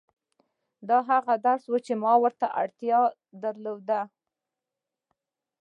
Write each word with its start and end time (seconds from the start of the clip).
دا 0.87 0.97
هغه 1.11 1.33
درس 1.45 1.63
و 1.71 1.75
چې 1.85 1.93
ما 2.03 2.13
ورته 2.23 2.47
اړتيا 2.61 2.99
درلوده. 3.43 4.01